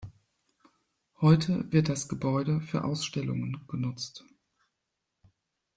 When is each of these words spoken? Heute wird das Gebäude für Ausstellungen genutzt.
Heute 1.19 1.71
wird 1.71 1.87
das 1.87 2.07
Gebäude 2.09 2.59
für 2.59 2.85
Ausstellungen 2.85 3.61
genutzt. 3.67 4.25